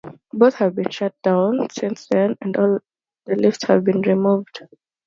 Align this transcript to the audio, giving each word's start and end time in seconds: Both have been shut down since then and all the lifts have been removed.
Both 0.33 0.55
have 0.55 0.73
been 0.73 0.89
shut 0.89 1.13
down 1.21 1.67
since 1.71 2.07
then 2.09 2.35
and 2.41 2.57
all 2.57 2.79
the 3.27 3.35
lifts 3.35 3.65
have 3.67 3.83
been 3.83 4.01
removed. 4.01 4.63